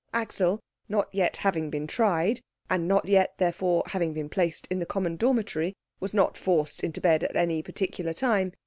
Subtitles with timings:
[0.15, 0.59] Axel,
[0.89, 5.15] not yet having been tried, and not yet therefore having been placed in the common
[5.15, 8.51] dormitory, was not forced into bed at any particular time.